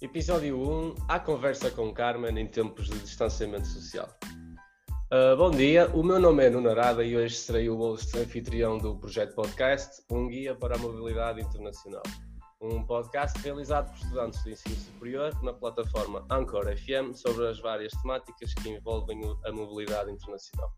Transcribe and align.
Episódio 0.00 0.56
1 0.60 0.94
A 1.08 1.18
conversa 1.18 1.72
com 1.72 1.92
Carmen 1.92 2.38
em 2.38 2.46
tempos 2.46 2.86
de 2.86 2.96
distanciamento 3.00 3.66
social. 3.66 4.08
Uh, 5.12 5.36
bom 5.36 5.50
dia, 5.50 5.88
o 5.88 6.04
meu 6.04 6.20
nome 6.20 6.44
é 6.44 6.50
Nuno 6.50 6.70
Arada 6.70 7.02
e 7.02 7.16
hoje 7.16 7.34
serei 7.34 7.68
o 7.68 7.74
host 7.74 8.16
anfitrião 8.16 8.78
do 8.78 8.94
projeto 8.94 9.34
podcast 9.34 10.00
Um 10.08 10.28
Guia 10.28 10.54
para 10.54 10.76
a 10.76 10.78
Mobilidade 10.78 11.40
Internacional. 11.40 12.04
Um 12.60 12.84
podcast 12.84 13.36
realizado 13.40 13.90
por 13.90 13.96
estudantes 13.96 14.44
de 14.44 14.52
ensino 14.52 14.76
superior 14.76 15.42
na 15.42 15.52
plataforma 15.52 16.24
Anchor 16.30 16.66
FM 16.76 17.12
sobre 17.12 17.48
as 17.48 17.58
várias 17.58 17.90
temáticas 18.00 18.54
que 18.54 18.68
envolvem 18.68 19.20
a 19.46 19.50
mobilidade 19.50 20.12
internacional. 20.12 20.72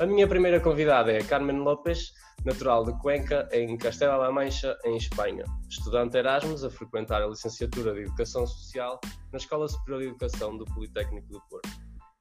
A 0.00 0.06
minha 0.06 0.26
primeira 0.26 0.58
convidada 0.58 1.12
é 1.12 1.22
Carmen 1.22 1.58
López, 1.58 2.14
natural 2.42 2.86
de 2.86 2.98
Cuenca, 3.02 3.46
em 3.52 3.76
Castela-La 3.76 4.32
Mancha, 4.32 4.74
em 4.82 4.96
Espanha. 4.96 5.44
Estudante 5.68 6.16
Erasmus 6.16 6.64
a 6.64 6.70
frequentar 6.70 7.20
a 7.20 7.26
licenciatura 7.26 7.92
de 7.92 8.04
Educação 8.04 8.46
Social 8.46 8.98
na 9.30 9.36
Escola 9.36 9.68
Superior 9.68 10.00
de 10.00 10.08
Educação 10.08 10.56
do 10.56 10.64
Politécnico 10.64 11.28
do 11.28 11.38
Porto. 11.50 11.68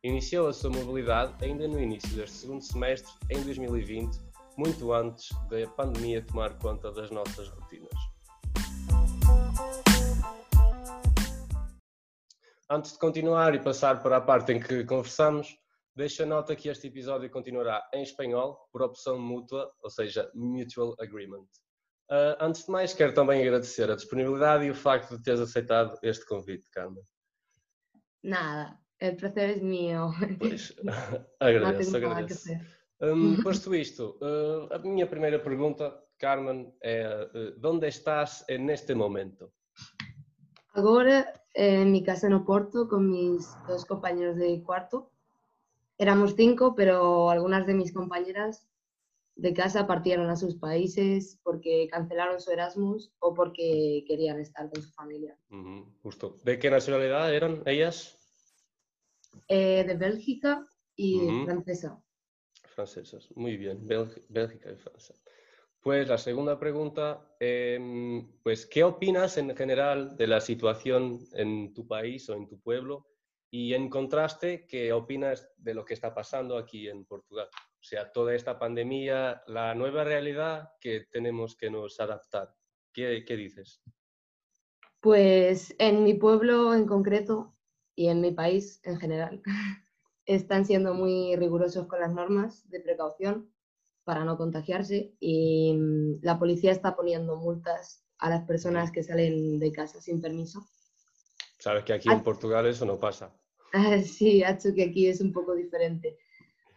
Iniciou 0.04 0.50
a 0.50 0.54
sua 0.54 0.72
mobilidade 0.72 1.34
ainda 1.42 1.70
no 1.70 1.80
início 1.80 2.10
deste 2.18 2.36
segundo 2.36 2.62
semestre, 2.62 3.14
em 3.30 3.42
2020, 3.44 4.20
muito 4.58 4.92
antes 4.92 5.30
da 5.50 5.66
pandemia 5.70 6.22
tomar 6.22 6.58
conta 6.58 6.92
das 6.92 7.10
nossas 7.12 7.48
rotinas. 7.48 7.94
Antes 12.70 12.92
de 12.92 13.00
continuar 13.00 13.56
e 13.56 13.60
passar 13.60 14.04
para 14.04 14.18
a 14.18 14.22
parte 14.22 14.52
em 14.52 14.60
que 14.60 14.84
conversamos, 14.84 15.58
Deixa 16.00 16.26
nota 16.26 16.56
que 16.56 16.70
este 16.70 16.88
episódio 16.88 17.30
continuará 17.30 17.86
em 17.94 18.04
espanhol, 18.04 18.58
por 18.72 18.82
opção 18.82 19.20
mútua, 19.20 19.70
ou 19.84 19.90
seja, 19.90 20.32
Mutual 20.34 20.96
Agreement. 20.98 21.44
Uh, 22.10 22.40
antes 22.40 22.66
de 22.66 22.72
mais, 22.72 22.94
quero 22.94 23.14
também 23.14 23.42
agradecer 23.42 23.92
a 23.92 23.98
disponibilidade 23.98 24.64
e 24.64 24.72
o 24.72 24.74
facto 24.74 25.18
de 25.18 25.22
teres 25.22 25.42
aceitado 25.42 26.00
este 26.02 26.26
convite, 26.26 26.64
Carmen. 26.72 27.04
Nada, 28.24 28.80
o 29.02 29.16
prazer 29.18 29.58
é 29.58 29.62
meu. 29.62 30.12
Pois, 30.40 30.74
agradeço, 31.38 31.98
agradeço. 31.98 32.50
Um, 33.02 33.36
posto 33.44 33.76
isto, 33.76 34.18
uh, 34.22 34.74
a 34.74 34.80
minha 34.80 35.06
primeira 35.06 35.38
pergunta, 35.38 36.02
Carmen, 36.18 36.74
é 36.82 37.30
uh, 37.36 37.68
onde 37.68 37.90
estás 37.90 38.46
neste 38.58 38.96
momento? 38.96 39.52
Agora, 40.74 41.34
em 41.54 41.86
minha 41.88 42.06
casa 42.06 42.30
no 42.30 42.46
Porto, 42.46 42.88
com 42.88 43.00
meus 43.00 43.54
dois 43.68 43.84
companheiros 43.84 44.38
de 44.38 44.62
quarto. 44.62 45.12
Éramos 46.00 46.34
cinco, 46.38 46.76
pero 46.76 47.30
algunas 47.30 47.68
de 47.68 47.74
mis 47.74 47.94
compañeras 47.94 48.66
de 49.36 49.54
casa 49.54 49.86
partieron 49.86 50.30
a 50.30 50.38
sus 50.38 50.56
países 50.56 51.40
porque 51.44 51.90
cancelaron 51.92 52.40
su 52.40 52.52
Erasmus 52.52 53.12
o 53.20 53.34
porque 53.34 54.06
querían 54.08 54.40
estar 54.40 54.70
con 54.70 54.82
su 54.82 54.92
familia. 54.92 55.38
justo. 56.02 56.38
¿De 56.46 56.58
qué 56.58 56.70
nacionalidad 56.70 57.34
eran 57.34 57.64
ellas? 57.66 58.18
Eh, 59.50 59.84
de 59.86 59.96
Bélgica 59.96 60.66
y 60.96 61.44
francesa. 61.44 62.02
Francesas, 62.64 63.30
muy 63.36 63.58
bien. 63.58 63.86
Bélgica 63.86 64.72
y 64.72 64.76
Francia. 64.78 65.16
Pues 65.82 66.08
la 66.08 66.18
segunda 66.18 66.58
pregunta, 66.58 67.36
em, 67.42 68.26
pues 68.42 68.66
¿qué 68.66 68.86
opinas 68.86 69.38
en 69.38 69.54
general 69.56 70.16
de 70.16 70.28
la 70.28 70.40
situación 70.40 71.20
en 71.34 71.74
tu 71.74 71.86
país 71.88 72.30
o 72.30 72.36
en 72.36 72.48
tu 72.48 72.58
pueblo 72.60 73.06
y 73.52 73.74
en 73.74 73.90
contraste, 73.90 74.68
¿qué 74.68 74.94
opinas 74.94 75.52
de 75.58 75.74
lo 75.74 75.86
que 75.86 75.94
está 75.94 76.14
pasando 76.14 76.58
aquí 76.58 76.88
en 76.88 77.06
Portugal? 77.06 77.48
O 77.54 77.84
sea, 77.84 78.12
toda 78.12 78.36
esta 78.36 78.60
pandemia, 78.60 79.42
la 79.48 79.74
nueva 79.74 80.04
realidad 80.04 80.74
que 80.80 81.08
tenemos 81.12 81.56
que 81.56 81.70
nos 81.70 82.00
adaptar. 82.00 82.54
¿Qué, 82.94 83.24
qué 83.26 83.36
dices? 83.36 83.82
Pues 85.00 85.74
en 85.80 86.04
mi 86.04 86.14
pueblo 86.14 86.74
en 86.74 86.86
concreto 86.86 87.56
y 87.96 88.08
en 88.08 88.22
mi 88.22 88.32
país 88.32 88.82
en 88.84 88.98
general 88.98 89.42
están 90.26 90.66
siendo 90.66 90.94
muy 90.94 91.36
rigurosos 91.36 91.88
con 91.88 92.02
las 92.02 92.14
normas 92.14 92.70
de 92.70 92.82
precaución 92.82 93.50
para 94.04 94.26
no 94.26 94.38
contagiarse 94.38 95.16
y 95.20 95.74
mm, 95.74 96.20
la 96.22 96.38
policía 96.38 96.72
está 96.72 96.96
poniendo 96.96 97.38
multas 97.38 98.04
a 98.18 98.30
las 98.30 98.44
personas 98.46 98.92
que 98.92 99.04
salen 99.04 99.60
de 99.60 99.72
casa 99.72 100.02
sin 100.02 100.22
permiso. 100.22 100.66
Sabes 101.60 101.84
que 101.84 101.94
aquí 101.94 102.10
en 102.10 102.24
Portugal 102.24 102.66
eso 102.66 102.86
no 102.86 102.98
pasa. 102.98 103.32
Sí, 104.04 104.44
hecho 104.44 104.74
que 104.74 104.86
aquí 104.86 105.08
es 105.08 105.22
un 105.22 105.32
poco 105.32 105.54
diferente, 105.54 106.18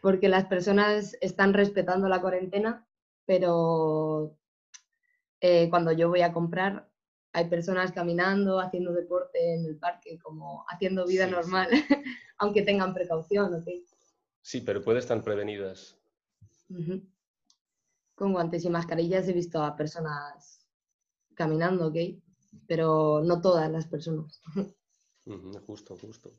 porque 0.03 0.29
las 0.29 0.45
personas 0.45 1.17
están 1.23 1.55
respetando 1.55 2.07
la 2.07 2.21
cuarentena, 2.21 2.87
pero 3.25 4.37
eh, 5.41 5.71
cuando 5.71 5.93
yo 5.93 6.11
voy 6.11 6.21
a 6.21 6.35
comprar 6.35 6.93
hay 7.33 7.49
personas 7.49 7.93
caminando, 7.93 8.61
haciendo 8.61 8.93
deporte 8.93 9.55
en 9.55 9.65
el 9.65 9.77
parque, 9.79 10.19
como 10.19 10.67
haciendo 10.69 11.07
vida 11.07 11.27
normal, 11.27 11.69
aunque 12.39 12.63
tengan 12.63 12.93
precaución, 12.93 13.55
¿ok? 13.55 13.69
Sí, 14.43 14.61
pero 14.61 14.83
pueden 14.83 14.99
estar 14.99 15.23
prevenidas. 15.23 15.99
Con 18.15 18.33
guantes 18.33 18.65
y 18.65 18.71
mascarillas 18.71 19.29
he 19.29 19.33
visto 19.33 19.63
a 19.63 19.77
personas 19.77 20.67
caminando, 21.35 21.89
¿ok? 21.89 21.97
Pero 22.73 23.21
no 23.23 23.39
todas 23.43 23.71
las 23.71 23.87
personas. 23.87 24.41
justo, 25.67 25.95
justo. 25.95 26.33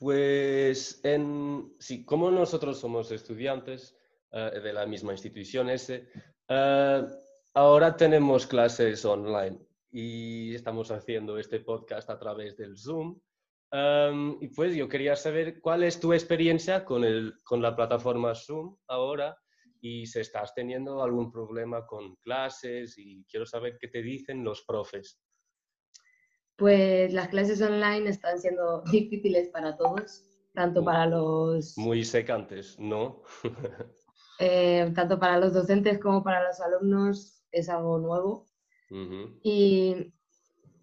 Pues 0.00 0.98
en, 1.04 1.76
sí, 1.78 2.04
como 2.04 2.28
nosotros 2.32 2.80
somos 2.80 3.12
estudiantes 3.12 3.96
eh, 4.32 4.58
de 4.60 4.72
la 4.72 4.84
misma 4.84 5.12
institución 5.12 5.70
ese, 5.70 6.08
eh, 6.48 7.06
ahora 7.54 7.96
tenemos 7.96 8.48
clases 8.48 9.04
online 9.04 9.64
y 9.92 10.56
estamos 10.56 10.90
haciendo 10.90 11.38
este 11.38 11.60
podcast 11.60 12.10
a 12.10 12.18
través 12.18 12.56
del 12.56 12.76
Zoom. 12.76 13.16
Em, 13.70 14.38
y 14.40 14.48
pues 14.48 14.74
yo 14.74 14.88
quería 14.88 15.14
saber 15.14 15.60
cuál 15.60 15.84
es 15.84 16.00
tu 16.00 16.12
experiencia 16.12 16.84
con, 16.84 17.04
el, 17.04 17.34
con 17.44 17.62
la 17.62 17.76
plataforma 17.76 18.34
Zoom 18.34 18.76
ahora 18.88 19.38
y 19.80 20.06
si 20.06 20.20
estás 20.20 20.54
teniendo 20.54 21.02
algún 21.02 21.32
problema 21.32 21.86
con 21.86 22.16
clases 22.16 22.98
y 22.98 23.24
quiero 23.24 23.46
saber 23.46 23.78
qué 23.80 23.88
te 23.88 24.02
dicen 24.02 24.44
los 24.44 24.62
profes 24.62 25.20
pues 26.60 27.14
las 27.14 27.28
clases 27.28 27.62
online 27.62 28.10
están 28.10 28.38
siendo 28.38 28.82
difíciles 28.92 29.48
para 29.48 29.78
todos, 29.78 30.26
tanto 30.52 30.84
para 30.84 31.06
los... 31.06 31.76
Muy 31.78 32.04
secantes, 32.04 32.78
¿no? 32.78 33.22
Eh, 34.42 34.90
tanto 34.94 35.18
para 35.18 35.38
los 35.38 35.52
docentes 35.52 35.98
como 35.98 36.24
para 36.24 36.42
los 36.42 36.58
alumnos 36.62 37.44
es 37.52 37.68
algo 37.68 37.98
nuevo. 37.98 38.46
Y 39.42 40.14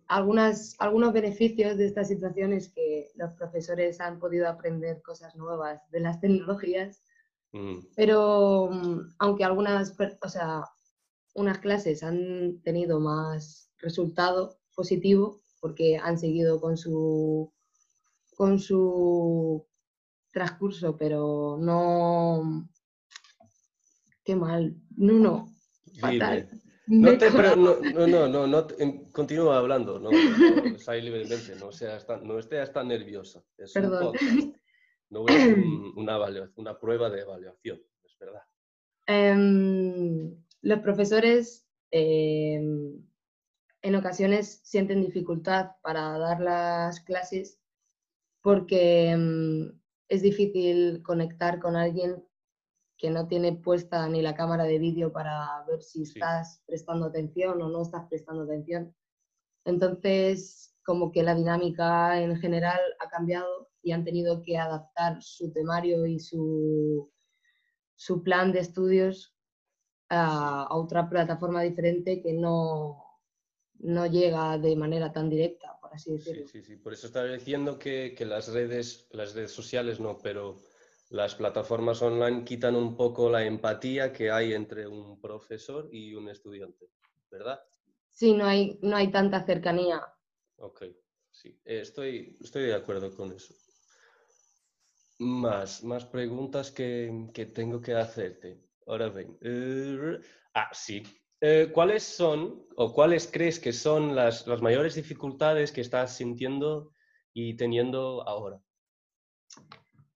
algunas, 0.08 0.76
algunos 0.78 1.12
beneficios 1.12 1.76
de 1.76 1.88
esta 1.88 2.04
situación 2.04 2.54
es 2.54 2.70
que 2.70 3.10
los 3.16 3.32
profesores 3.32 4.00
han 4.00 4.20
podido 4.20 4.48
aprender 4.48 5.02
cosas 5.02 5.36
nuevas 5.36 5.82
de 5.90 6.02
las 6.02 6.22
tecnologías, 6.22 7.04
pero 7.96 8.70
mm, 8.72 9.16
aunque 9.20 9.44
algunas, 9.44 9.96
o 10.22 10.30
sea, 10.30 10.64
unas 11.36 11.60
clases 11.60 12.04
han 12.04 12.62
tenido 12.64 13.00
más 13.00 13.70
resultado 13.80 14.58
positivo, 14.76 15.42
porque 15.60 15.98
han 15.98 16.18
seguido 16.18 16.60
con 16.60 16.78
su, 16.78 17.52
con 18.36 18.60
su 18.60 19.66
transcurso, 20.32 20.98
pero 20.98 21.58
no... 21.60 22.70
Qué 24.24 24.36
mal. 24.36 24.76
No, 24.96 25.14
no. 25.14 25.48
Fatal. 26.00 26.50
No, 26.88 27.18
te, 27.18 27.30
no, 27.32 28.08
no, 28.08 28.28
no, 28.30 28.48
no, 28.48 28.68
continúa 29.12 29.58
hablando, 29.58 30.00
no, 30.00 30.10
no, 30.10 30.94
libremente, 30.94 31.56
no, 31.60 31.70
seas 31.70 32.08
tan, 32.08 32.26
no 32.26 32.40
estés 32.40 32.72
tan 32.72 32.88
nerviosa. 32.88 33.44
Es 33.58 33.74
Perdón. 33.74 34.14
No 35.10 35.26
hacer 35.26 35.58
una, 35.96 36.20
una 36.56 36.80
prueba 36.80 37.10
de 37.10 37.22
evaluación, 37.22 37.82
es 38.04 38.18
verdad. 38.20 38.42
Em, 39.06 40.36
los 40.62 40.80
profesores 40.80 41.68
eh, 41.92 42.56
en 43.82 43.96
ocasiones 43.96 44.60
sienten 44.64 45.02
dificultad 45.02 45.72
para 45.82 46.18
dar 46.18 46.42
las 46.42 47.00
clases 47.02 47.60
porque 48.42 49.16
mm, 49.16 49.80
es 50.10 50.22
difícil 50.22 51.02
conectar 51.04 51.60
con 51.60 51.76
alguien 51.76 52.24
que 52.98 53.12
no 53.12 53.28
tiene 53.28 53.54
puesta 53.54 54.08
ni 54.10 54.22
la 54.22 54.36
cámara 54.36 54.64
de 54.64 54.80
vídeo 54.80 55.12
para 55.12 55.64
ver 55.68 55.82
si 55.84 56.02
estás 56.02 56.64
prestando 56.66 57.06
atención 57.06 57.62
o 57.62 57.70
no 57.70 57.84
estás 57.84 58.08
prestando 58.10 58.44
atención. 58.44 58.96
Entonces, 59.66 60.76
como 60.84 61.12
que 61.12 61.22
la 61.22 61.36
dinámica 61.36 62.20
en 62.20 62.36
general 62.38 62.80
ha 63.00 63.10
cambiado 63.10 63.67
y 63.82 63.92
han 63.92 64.04
tenido 64.04 64.42
que 64.42 64.58
adaptar 64.58 65.22
su 65.22 65.52
temario 65.52 66.06
y 66.06 66.20
su, 66.20 67.12
su 67.96 68.24
plan 68.24 68.52
de 68.52 68.60
estudios 68.60 69.36
a 70.10 70.68
otra 70.72 71.10
plataforma 71.10 71.62
diferente 71.62 72.22
que 72.22 72.34
no, 72.34 73.04
no 73.80 74.06
llega 74.06 74.58
de 74.58 74.76
manera 74.76 75.12
tan 75.12 75.30
directa, 75.30 75.78
por 75.82 75.94
así 75.94 76.14
decirlo. 76.14 76.48
Sí, 76.48 76.62
sí, 76.62 76.64
sí. 76.64 76.76
Por 76.78 76.94
eso 76.94 77.08
estaba 77.08 77.28
diciendo 77.28 77.78
que, 77.78 78.16
las, 78.22 78.48
redes, 78.50 79.08
las 79.12 79.34
redes 79.34 79.52
sociales 79.52 80.00
no, 80.00 80.18
pero 80.18 80.60
las 81.10 81.36
plataformas 81.36 82.02
online 82.02 82.44
quitan 82.44 82.76
un 82.76 82.96
poco 82.96 83.30
la 83.30 83.46
empatía 83.46 84.14
que 84.14 84.32
hay 84.32 84.54
entre 84.54 84.88
un 84.88 85.20
profesor 85.20 85.90
y 85.92 86.14
un 86.16 86.30
estudiante, 86.30 86.90
¿verdad? 87.30 87.60
Sí, 88.12 88.34
no 88.34 88.46
hay, 88.46 88.80
no 88.82 88.96
hay 88.96 89.12
tanta 89.12 89.46
cercanía 89.46 90.02
Ok, 90.60 90.86
sí, 91.30 91.50
eh, 91.66 91.82
estoy, 91.82 92.36
estoy 92.42 92.64
de 92.64 92.74
acuerdo 92.74 93.16
con 93.16 93.32
eso. 93.32 93.54
Más, 95.20 95.84
más 95.84 96.06
preguntas 96.06 96.72
que, 96.72 97.28
que 97.34 97.48
tengo 97.48 97.82
que 97.82 97.94
hacerte. 97.94 98.62
Ahora 98.86 99.10
ven. 99.10 99.38
eh, 99.42 100.20
ah, 100.54 100.70
sí. 100.72 101.04
Eh, 101.42 101.70
¿cuáles 101.72 102.04
son 102.04 102.66
o 102.76 102.94
cuáles 102.94 103.30
crees 103.32 103.60
que 103.60 103.72
son 103.72 104.16
las, 104.16 104.48
las 104.48 104.62
mayores 104.62 104.96
dificultades 104.96 105.72
que 105.72 105.82
estás 105.82 106.16
sintiendo 106.16 106.94
y 107.34 107.56
teniendo 107.56 108.28
ahora? 108.28 108.60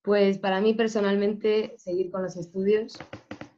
Pues 0.01 0.39
para 0.39 0.61
mí 0.61 0.73
personalmente 0.73 1.75
seguir 1.77 2.09
con 2.09 2.23
los 2.23 2.35
estudios, 2.37 2.97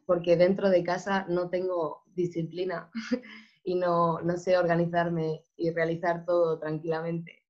porque 0.06 0.36
dentro 0.36 0.70
de 0.70 0.84
casa 0.84 1.26
no 1.30 1.50
tengo 1.50 2.04
disciplina 2.08 2.92
y 3.64 3.76
no, 3.76 4.20
no 4.22 4.38
sé 4.38 4.58
organizarme 4.58 5.46
y 5.56 5.72
realizar 5.72 6.26
todo 6.26 6.60
tranquilamente. 6.60 7.43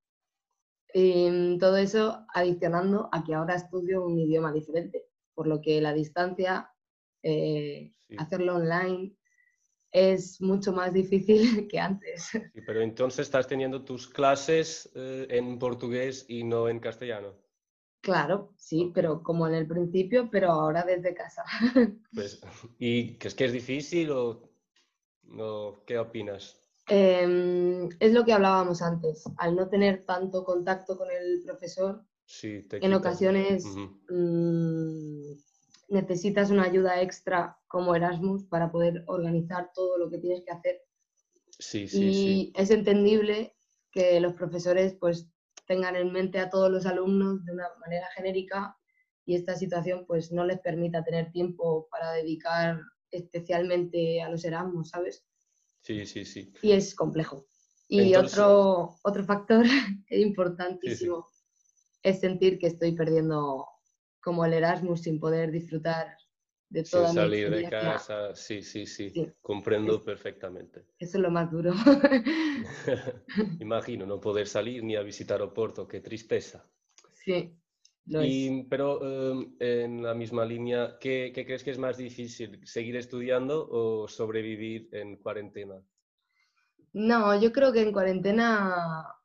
Y 0.93 1.29
mm, 1.29 1.57
todo 1.59 1.77
eso 1.77 2.25
adicionando 2.33 3.09
a 3.11 3.23
que 3.23 3.33
ahora 3.33 3.55
estudio 3.55 4.05
un 4.05 4.19
idioma 4.19 4.51
diferente, 4.53 5.05
por 5.33 5.47
lo 5.47 5.61
que 5.61 5.81
la 5.81 5.93
distancia, 5.93 6.71
eh, 7.23 7.93
Sí. 8.07 8.15
hacerlo 8.17 8.55
online, 8.57 9.15
es 9.91 10.41
mucho 10.41 10.73
más 10.73 10.93
difícil 10.93 11.67
que 11.69 11.79
antes. 11.79 12.29
Sí, 12.53 12.61
pero 12.65 12.81
entonces 12.81 13.27
estás 13.27 13.47
teniendo 13.47 13.83
tus 13.83 14.07
clases 14.07 14.89
eh, 14.95 15.27
en 15.29 15.59
portugués 15.59 16.25
y 16.29 16.43
no 16.43 16.69
en 16.69 16.79
castellano. 16.79 17.35
Claro, 18.01 18.53
sí, 18.57 18.91
pero 18.93 19.23
como 19.23 19.47
en 19.47 19.53
el 19.55 19.65
principio, 19.67 20.29
pero 20.29 20.51
ahora 20.51 20.83
desde 20.83 21.13
casa. 21.13 21.43
Pues, 22.13 22.41
¿y 22.79 23.17
crees 23.17 23.35
que 23.35 23.45
es 23.45 23.53
difícil 23.53 24.11
o, 24.11 24.49
o 25.39 25.83
qué 25.85 25.97
opinas? 25.99 26.62
Em, 26.87 27.87
es 27.99 28.11
lo 28.13 28.25
que 28.25 28.33
hablábamos 28.33 28.81
antes, 28.81 29.23
al 29.37 29.55
no 29.55 29.69
tener 29.69 30.05
tanto 30.05 30.43
contacto 30.43 30.97
con 30.97 31.07
el 31.11 31.41
profesor, 31.45 32.03
Sí, 32.25 32.61
te 32.69 32.77
en 32.77 32.83
quita- 32.83 32.97
ocasiones 32.97 33.65
mm, 34.09 35.31
necesitas 35.89 36.49
una 36.51 36.63
ayuda 36.63 37.01
extra 37.01 37.57
como 37.67 37.95
Erasmus 37.95 38.43
para 38.45 38.71
poder 38.71 39.03
organizar 39.07 39.71
todo 39.73 39.97
lo 39.97 40.09
que 40.09 40.17
tienes 40.17 40.43
que 40.45 40.51
hacer. 40.51 40.81
Sí, 41.59 41.87
sí, 41.87 41.97
sí. 42.13 42.51
Y 42.53 42.53
es 42.55 42.69
entendible 42.71 43.55
que 43.91 44.19
los 44.19 44.33
profesores 44.33 44.95
pues 44.99 45.27
tengan 45.67 45.95
en 45.95 46.11
mente 46.11 46.39
a 46.39 46.49
todos 46.49 46.69
los 46.71 46.85
alumnos 46.85 47.45
de 47.45 47.53
una 47.53 47.67
manera 47.79 48.07
genérica 48.15 48.75
y 49.25 49.35
esta 49.35 49.55
situación 49.55 50.05
pues 50.05 50.31
no 50.31 50.43
les 50.45 50.59
permita 50.59 51.03
tener 51.03 51.31
tiempo 51.31 51.87
para 51.89 52.11
dedicar 52.13 52.81
especialmente 53.11 54.21
a 54.21 54.29
los 54.29 54.43
Erasmus, 54.43 54.89
¿sabes? 54.89 55.23
Sí, 55.83 56.05
sí, 56.05 56.25
sí. 56.25 56.51
y 56.61 56.71
es 56.71 56.95
complejo. 56.95 57.45
Y 57.87 58.13
Entonces- 58.13 58.39
otro, 58.39 58.95
otro 59.03 59.23
factor 59.25 59.65
importantísimo 60.09 61.27
es 62.01 62.19
sentir 62.19 62.57
que 62.57 62.67
estoy 62.67 62.93
perdiendo 62.93 63.67
como 64.21 64.45
el 64.45 64.53
Erasmus 64.53 65.01
sin 65.01 65.19
poder 65.19 65.51
disfrutar 65.51 66.17
de 66.69 66.83
Sin 66.85 66.91
toda 66.99 67.09
mi 67.09 67.15
salir 67.15 67.49
de 67.51 67.69
casa, 67.69 68.33
sí, 68.33 68.61
sí, 68.63 68.85
sí, 68.87 69.09
Sí. 69.11 69.31
comprendo 69.41 70.01
perfectamente. 70.01 70.85
Eso 70.97 71.17
es 71.17 71.21
lo 71.21 71.29
más 71.29 71.51
duro. 71.51 71.73
Imagino 73.59 74.05
no 74.05 74.19
poder 74.19 74.47
salir 74.47 74.83
ni 74.83 74.95
a 74.95 75.01
visitar 75.03 75.41
Oporto, 75.41 75.87
qué 75.87 75.99
tristeza. 75.99 76.65
sí, 77.13 77.55
lo 78.05 78.21
es. 78.21 78.29
Y, 78.29 78.63
pero 78.69 79.01
em, 79.31 79.55
en 79.59 80.03
la 80.03 80.13
misma 80.13 80.45
línea, 80.45 80.97
¿qué, 80.99 81.31
qué 81.33 81.45
crees 81.45 81.63
que 81.63 81.71
es 81.71 81.77
más 81.79 81.97
difícil, 81.97 82.65
seguir 82.65 82.95
estudiando 82.95 83.67
o 83.69 84.07
sobrevivir 84.07 84.89
en 84.91 85.17
cuarentena? 85.17 85.81
No, 86.93 87.39
yo 87.39 87.51
creo 87.51 87.73
que 87.73 87.81
en 87.81 87.91
cuarentena 87.91 89.15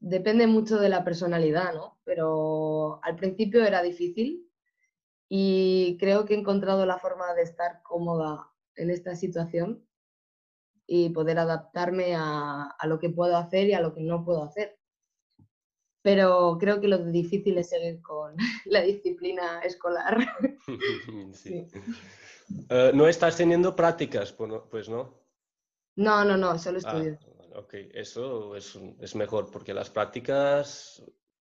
depende 0.00 0.46
mucho 0.46 0.78
de 0.78 0.88
la 0.88 1.04
personalidad, 1.04 1.74
¿no? 1.74 2.00
Pero 2.04 3.00
al 3.04 3.16
principio 3.16 3.64
era 3.64 3.82
difícil 3.82 4.50
y 5.28 5.96
creo 5.98 6.24
que 6.24 6.34
he 6.34 6.38
encontrado 6.38 6.86
la 6.86 6.98
forma 6.98 7.34
de 7.34 7.42
estar 7.42 7.82
cómoda 7.82 8.50
en 8.76 8.90
esta 8.90 9.14
situación 9.14 9.86
y 10.86 11.10
poder 11.10 11.38
adaptarme 11.38 12.14
a, 12.16 12.64
a 12.78 12.86
lo 12.86 12.98
que 12.98 13.10
puedo 13.10 13.36
hacer 13.36 13.68
y 13.68 13.74
a 13.74 13.80
lo 13.80 13.94
que 13.94 14.02
no 14.02 14.24
puedo 14.24 14.42
hacer. 14.44 14.78
Pero 16.04 16.58
creo 16.60 16.82
que 16.82 16.86
lo 16.86 16.98
difícil 16.98 17.56
es 17.56 17.70
seguir 17.70 18.02
con 18.02 18.36
la 18.66 18.82
disciplina 18.82 19.60
escolar. 19.60 20.18
Sí. 21.32 21.66
Eh, 22.68 22.90
¿no 22.94 23.08
estás 23.08 23.38
teniendo 23.38 23.74
prácticas? 23.74 24.30
Pues 24.34 24.50
no. 24.50 24.68
pues 24.68 24.88
no? 24.90 25.14
No, 25.96 26.22
no, 26.26 26.36
no, 26.36 26.58
solo 26.58 26.78
Ah, 26.84 26.98
estudio. 26.98 27.18
vale, 27.38 27.56
ok, 27.56 27.74
eso 27.94 28.54
es, 28.54 28.78
es 29.00 29.14
mejor 29.14 29.50
porque 29.50 29.72
las 29.72 29.88
prácticas 29.88 31.02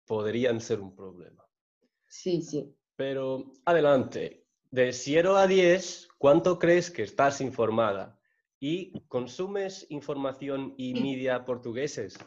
podrían 0.05 0.61
ser 0.61 0.81
un 0.81 0.95
problema. 0.95 1.43
Sí, 2.07 2.43
sí. 2.43 2.77
Pero 2.95 3.53
adelante, 3.65 4.45
de 4.69 4.93
0 4.93 5.35
a 5.35 5.47
10, 5.47 6.09
¿cuánto 6.19 6.59
crees 6.59 6.91
que 6.91 7.01
estás 7.01 7.41
informada? 7.41 8.19
¿Y 8.59 9.01
consumes 9.07 9.87
información 9.89 10.75
y 10.77 10.93
media 11.01 11.43
portugueses? 11.43 12.19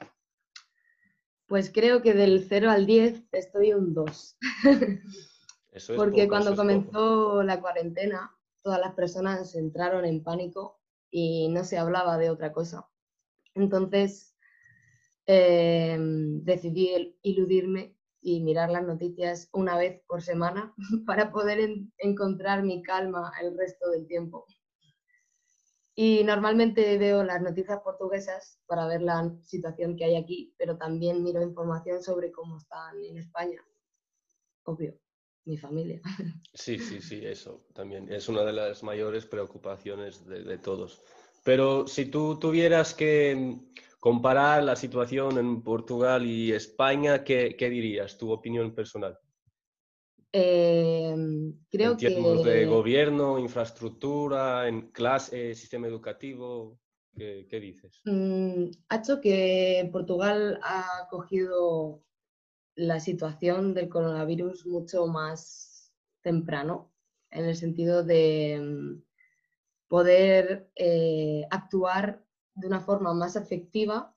Pues 1.47 1.71
creo 1.73 2.03
que 2.03 2.13
del 2.13 2.45
0 2.49 2.71
al 2.71 2.87
10 2.87 3.23
estoy 3.33 3.73
un 3.73 3.95
2. 3.95 4.37
Eso 5.73 5.93
es 5.93 5.99
Porque 5.99 6.23
poco, 6.23 6.29
cuando 6.29 6.51
eso 6.51 6.55
es 6.55 6.59
poco. 6.59 6.69
comenzó 6.69 7.43
la 7.43 7.61
cuarentena, 7.61 8.37
todas 8.63 8.81
las 8.81 8.95
personas 8.95 9.55
entraron 9.55 10.05
en 10.05 10.23
pánico 10.23 10.81
y 11.11 11.49
no 11.49 11.65
se 11.65 11.79
hablaba 11.79 12.19
de 12.19 12.31
otra 12.31 12.53
cosa. 12.53 12.89
Entonces 13.55 14.35
em, 15.27 16.43
decidí 16.45 17.17
iludirme 17.23 17.97
y 18.21 18.41
mirar 18.41 18.71
las 18.71 18.85
noticias 18.85 19.49
una 19.53 19.77
vez 19.79 20.03
por 20.09 20.23
semana 20.23 20.75
para 21.07 21.31
poder 21.31 21.61
en- 21.61 21.93
encontrar 21.99 22.63
mi 22.63 22.83
calma 22.83 23.33
el 23.41 23.57
resto 23.57 23.91
del 23.91 24.07
tiempo. 24.07 24.47
Y 25.99 26.23
normalmente 26.25 26.99
veo 26.99 27.25
las 27.25 27.41
noticias 27.41 27.81
portuguesas 27.81 28.61
para 28.67 28.87
ver 28.87 29.01
la 29.01 29.35
situación 29.43 29.97
que 29.97 30.05
hay 30.05 30.17
aquí, 30.17 30.55
pero 30.59 30.77
también 30.77 31.23
miro 31.23 31.41
información 31.41 32.03
sobre 32.03 32.31
cómo 32.31 32.59
están 32.59 33.03
en 33.03 33.17
España. 33.17 33.65
Obvio, 34.65 34.95
mi 35.47 35.57
familia. 35.57 36.01
Sí, 36.53 36.79
sí, 36.79 37.03
sí, 37.03 37.21
eso 37.23 37.67
también 37.75 38.11
es 38.11 38.31
una 38.31 38.43
de 38.43 38.53
las 38.53 38.83
mayores 38.83 39.27
preocupaciones 39.27 40.27
de, 40.27 40.57
todos. 40.57 41.03
Pero 41.45 41.87
si 41.87 42.07
tú 42.07 42.39
tuvieras 42.39 42.95
que 42.95 43.35
mm, 43.37 43.75
comparar 44.01 44.63
la 44.63 44.75
situación 44.75 45.37
en 45.37 45.63
Portugal 45.63 46.25
y 46.25 46.53
España, 46.53 47.25
¿qué, 47.25 47.57
qué 47.59 47.69
dirías? 47.69 48.17
Tu 48.17 48.31
opinión 48.31 48.75
personal. 48.75 49.19
Creo 51.71 51.93
en 51.93 51.97
términos 51.97 52.45
de 52.45 52.67
gobierno, 52.67 53.39
infraestructura, 53.39 54.69
en 54.69 54.91
clase, 54.91 55.55
sistema 55.55 55.87
educativo, 55.87 56.79
¿qué, 57.17 57.47
qué 57.49 57.61
dices? 57.61 58.01
mm, 58.05 58.65
ha 58.89 58.97
hecho 58.97 59.21
que 59.21 59.89
Portugal 59.93 60.61
ha 60.63 61.07
cogido 61.11 62.03
la 62.75 63.01
situación 63.01 63.73
del 63.73 63.89
coronavirus 63.89 64.67
mucho 64.67 65.07
más 65.07 65.93
temprano, 66.23 66.93
en 67.31 67.47
el 67.47 67.57
sentido 67.57 68.05
de 68.05 68.61
mm, 68.61 69.03
poder 69.89 70.71
eh, 70.77 71.47
actuar 71.51 72.25
de 72.55 72.67
una 72.67 72.81
forma 72.81 73.15
más 73.15 73.37
efectiva, 73.37 74.15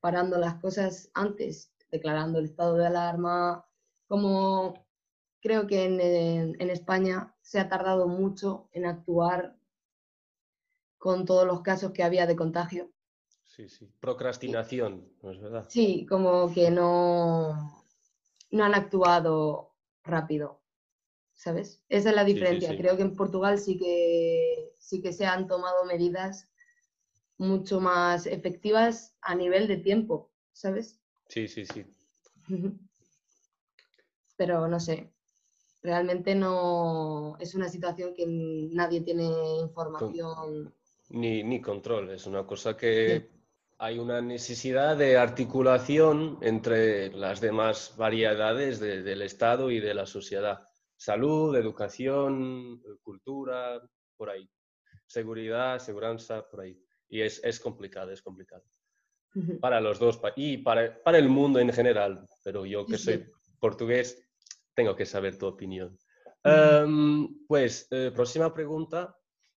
parando 0.00 0.38
las 0.38 0.54
cosas 0.56 1.10
antes, 1.14 1.72
declarando 1.90 2.38
el 2.38 2.46
estado 2.46 2.76
de 2.76 2.86
alarma, 2.86 3.66
como 4.06 4.87
creo 5.40 5.66
que 5.66 5.84
en, 5.84 6.00
en- 6.00 6.56
en 6.60 6.70
España 6.70 7.34
se 7.42 7.60
ha 7.60 7.68
tardado 7.68 8.08
mucho 8.08 8.68
en 8.72 8.86
actuar 8.86 9.56
con 10.98 11.24
todos 11.24 11.46
los 11.46 11.62
casos 11.62 11.92
que 11.92 12.04
había 12.04 12.26
de 12.26 12.36
contagio. 12.36 12.92
Sí, 13.42 13.68
sí. 13.68 13.92
Procrastinación, 13.98 15.12
¿no 15.22 15.32
es 15.32 15.40
verdad? 15.40 15.68
Sí, 15.68 16.06
como 16.08 16.52
que 16.52 16.70
no, 16.70 17.84
no 18.50 18.64
han 18.64 18.74
actuado 18.74 19.74
rápido, 20.04 20.62
¿sabes? 21.34 21.82
Esa 21.88 22.10
es 22.10 22.16
la 22.16 22.24
Sí, 22.24 22.30
sí, 22.34 22.34
diferencia. 22.34 22.68
sí. 22.68 22.76
Creo 22.76 22.96
que 22.96 23.02
en 23.02 23.16
Portugal 23.16 23.58
sí 23.58 23.78
que, 23.78 24.74
sí 24.78 25.02
que 25.02 25.12
se 25.12 25.26
han 25.26 25.48
tomado 25.48 25.84
medidas 25.86 26.48
mucho 27.38 27.80
más 27.80 28.26
efectivas 28.26 29.16
a 29.22 29.34
nivel 29.34 29.68
de 29.68 29.78
tiempo, 29.78 30.32
¿sabes? 30.52 31.00
Sí, 31.28 31.48
sí, 31.48 31.64
sí. 31.66 31.84
Pero 34.36 34.66
no 34.68 34.80
sé, 34.80 35.12
realmente 35.88 36.34
no 36.34 37.36
es 37.40 37.54
una 37.54 37.68
situación 37.68 38.12
que 38.14 38.24
nadie 38.72 39.00
tiene 39.00 39.24
información. 39.60 40.72
Ni, 41.10 41.42
ni 41.42 41.60
control, 41.62 42.10
es 42.10 42.26
una 42.26 42.46
cosa 42.46 42.76
que 42.76 43.30
hay 43.78 43.98
una 43.98 44.20
necesidad 44.20 44.96
de 44.96 45.16
articulación 45.16 46.38
entre 46.42 47.10
las 47.12 47.40
demás 47.40 47.94
variedades 47.96 48.78
de- 48.80 49.02
del 49.02 49.22
Estado 49.22 49.70
y 49.70 49.80
de 49.80 49.94
la 49.94 50.04
sociedad. 50.04 50.68
Salud, 50.96 51.56
educación, 51.56 52.82
cultura, 53.02 53.80
por 54.18 54.28
ahí. 54.30 54.46
Seguridad, 55.06 55.78
seguranza, 55.78 56.46
por 56.50 56.60
ahí. 56.60 56.78
Y 57.08 57.22
es, 57.22 57.40
es 57.42 57.58
complicado, 57.60 58.10
es 58.12 58.20
complicado. 58.20 58.64
para 59.60 59.80
los 59.80 59.98
dos 59.98 60.20
y 60.36 60.58
para, 60.58 61.02
para, 61.02 61.16
el 61.18 61.28
mundo 61.28 61.58
en 61.60 61.72
general, 61.72 62.26
pero 62.42 62.66
yo 62.66 62.84
que 62.84 62.98
soy 62.98 63.24
portugués 63.60 64.27
tengo 64.78 64.94
que 64.94 65.06
saber 65.06 65.36
tu 65.36 65.44
opinión. 65.44 65.98
Em, 66.44 67.44
pues, 67.48 67.88
eh, 67.90 68.12
próxima 68.14 68.54
pregunta, 68.54 69.12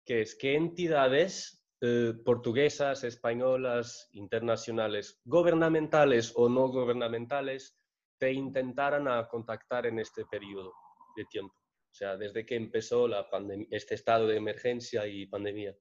que 0.05 0.21
es, 0.21 0.37
¿qué 0.37 0.55
entidades 0.55 1.67
eh, 1.81 2.13
portuguesas, 2.25 3.03
españolas, 3.03 4.09
internacionales, 4.13 5.21
gubernamentales 5.25 6.33
o 6.37 6.49
no 6.49 6.69
gubernamentales, 6.69 7.77
te 8.17 8.33
intentaran 8.33 9.09
a 9.09 9.27
contactar 9.27 9.87
en 9.87 9.99
este 9.99 10.25
periodo 10.27 10.73
de 11.17 11.25
tiempo? 11.25 11.57
O 11.57 11.95
sea, 11.99 12.17
desde 12.17 12.47
que 12.47 12.55
empezó 12.55 13.09
la 13.09 13.27
este 13.73 13.97
estado 13.97 14.29
de 14.29 14.37
emergencia 14.37 15.05
y 15.09 15.27
pandemia. 15.27 15.77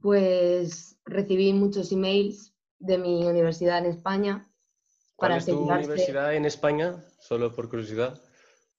Pues 0.00 1.00
recibí 1.04 1.52
muchos 1.52 1.92
emails 1.92 2.52
de 2.80 2.98
mi 2.98 3.24
universidad 3.24 3.78
en 3.78 3.92
España. 3.92 4.50
¿Cuál 5.16 5.30
para 5.30 5.38
es 5.38 5.46
tu 5.46 5.58
universidad 5.58 6.34
en 6.34 6.44
España? 6.44 7.04
Solo 7.20 7.54
por 7.54 7.68
curiosidad. 7.68 8.20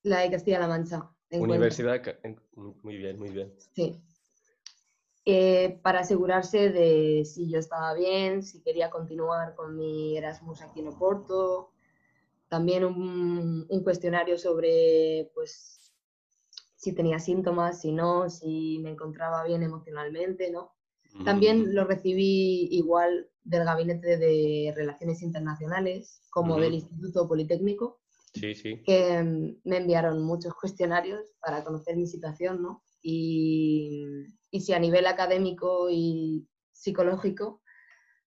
La 0.04 0.20
de 0.20 0.32
Castilla-La 0.32 0.68
Mancha. 0.68 1.10
Universidad, 1.32 2.02
muy 2.84 2.98
bien, 2.98 3.18
muy 3.18 3.30
bien. 3.30 3.54
Sí. 3.74 4.02
Eh, 5.26 5.80
para 5.82 6.02
asegurarse 6.02 6.70
de 6.70 7.26
si 7.26 7.50
yo 7.50 7.58
estaba 7.58 7.96
bien, 7.96 8.44
si 8.44 8.62
quería 8.62 8.92
continuar 8.92 9.56
con 9.56 9.76
mi 9.76 10.16
Erasmus 10.18 10.62
aquí 10.62 10.82
en 10.82 10.90
Oporto. 10.90 11.72
También 12.48 12.86
un, 12.86 13.66
cuestionario 13.84 14.38
sobre 14.38 15.32
pues, 15.34 15.92
si 16.76 16.94
tenía 16.94 17.18
síntomas, 17.18 17.82
si 17.82 17.92
no, 17.92 18.30
si 18.30 18.80
me 18.84 18.92
encontraba 18.92 19.44
bien 19.44 19.64
emocionalmente, 19.64 20.52
¿no? 20.52 20.76
También 21.24 21.74
lo 21.74 21.86
recibí 21.86 22.68
igual 22.72 23.30
del 23.46 23.64
Gabinete 23.64 24.18
de 24.18 24.74
Relaciones 24.76 25.22
Internacionales 25.22 26.22
como 26.32 26.60
del 26.60 26.74
Instituto 26.74 27.28
Politécnico, 27.28 28.02
sí, 28.34 28.56
sí. 28.56 28.82
que 28.84 29.24
mm, 29.24 29.62
me 29.64 29.78
enviaron 29.78 30.24
muchos 30.24 30.54
cuestionarios 30.56 31.22
para 31.40 31.64
conocer 31.64 31.96
mi 31.96 32.08
situación, 32.08 32.62
¿no? 32.62 32.84
Y, 33.02 34.04
y 34.50 34.62
si 34.62 34.74
a 34.74 34.80
nivel 34.80 35.06
académico 35.06 35.90
y 35.90 36.48
psicológico 36.74 37.62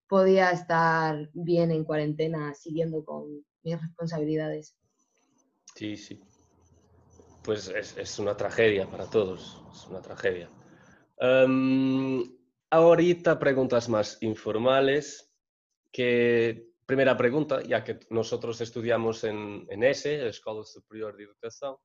podía 0.08 0.52
estar 0.52 1.28
bien 1.34 1.72
en 1.72 1.84
cuarentena 1.84 2.54
siguiendo 2.54 3.04
con 3.04 3.44
mis 3.64 3.80
responsabilidades. 3.80 4.76
Sí, 5.74 5.96
sí. 5.96 6.20
Pues 7.42 7.68
es, 7.68 7.96
es 7.98 8.18
una 8.18 8.36
tragedia 8.36 8.88
para 8.88 9.10
todos, 9.10 9.62
es 9.72 9.86
una 9.88 10.00
tragedia. 10.00 10.48
Em, 11.18 12.37
ahorita 12.70 13.38
preguntas 13.38 13.88
más 13.88 14.18
informales, 14.22 15.32
que 15.92 16.68
primera 16.86 17.16
pregunta, 17.16 17.62
ya 17.62 17.84
que 17.84 18.00
nosotros 18.10 18.60
estudiamos 18.60 19.24
en, 19.24 19.66
en 19.68 19.84
ESE, 19.84 20.28
Escuela 20.28 20.64
Superior 20.64 21.16
de 21.16 21.24
Educación, 21.24 21.76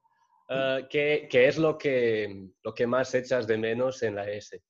Uh, 0.49 0.85
¿qué, 0.89 1.27
¿qué, 1.31 1.47
es 1.47 1.57
lo 1.57 1.77
que, 1.77 2.49
lo 2.63 2.73
que 2.73 2.85
más 2.85 3.15
echas 3.15 3.47
de 3.47 3.57
menos 3.57 4.03
en 4.03 4.15
la 4.15 4.29
S? 4.29 4.61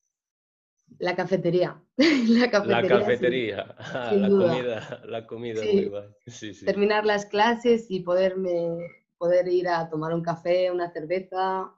La 1.00 1.16
cafetería. 1.16 1.82
la 1.98 2.50
cafetería. 2.50 2.82
La, 2.82 2.88
cafetería. 2.88 3.76
Ah, 3.80 4.14
la, 4.14 4.30
comida, 4.30 5.02
la 5.06 5.28
comida, 5.28 5.64
muy 5.64 5.86
guay. 5.86 6.10
Sí, 6.28 6.54
sí. 6.54 6.66
Terminar 6.66 7.06
las 7.06 7.26
clases 7.26 7.90
y 7.90 8.02
poderme, 8.02 8.78
poder 9.18 9.48
ir 9.48 9.68
a 9.68 9.90
tomar 9.90 10.14
un 10.14 10.22
café, 10.22 10.70
una 10.72 10.92
cerveza, 10.92 11.74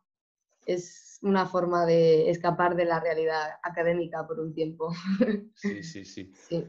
es 0.65 1.19
una 1.21 1.45
forma 1.45 1.85
de 1.85 2.29
escapar 2.29 2.75
de 2.75 2.85
la 2.85 2.99
realidad 2.99 3.51
académica 3.63 4.25
por 4.27 4.39
un 4.39 4.53
tiempo. 4.53 4.93
Sí, 5.55 5.83
sí, 5.83 6.05
sí. 6.05 6.31
sí. 6.47 6.65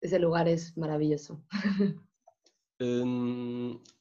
Ese 0.00 0.18
lugar 0.18 0.48
es 0.48 0.76
maravilloso. 0.76 1.42
Um, 2.80 3.82